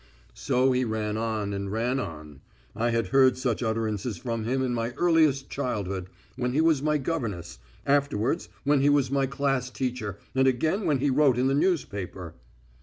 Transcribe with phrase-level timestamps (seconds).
[0.33, 2.41] So he ran on and ran on.
[2.75, 6.97] I had heard such utterances from him in my earliest childhood, when he was my
[6.97, 11.53] governess, afterwards when he was my class teacher, and again when he wrote in the
[11.53, 12.33] newspaper.